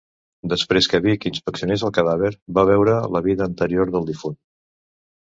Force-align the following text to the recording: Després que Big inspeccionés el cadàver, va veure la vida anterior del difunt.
Després 0.51 0.87
que 0.93 0.99
Big 1.07 1.25
inspeccionés 1.29 1.83
el 1.89 1.93
cadàver, 1.97 2.31
va 2.59 2.63
veure 2.69 2.95
la 3.17 3.21
vida 3.27 3.45
anterior 3.49 3.93
del 3.97 4.09
difunt. 4.09 4.39